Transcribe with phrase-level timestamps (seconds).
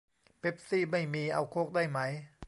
[0.39, 1.99] เป็ปซี่ไม่มี เอาโค้กได้ไหม